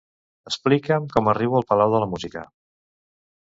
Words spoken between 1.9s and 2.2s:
de la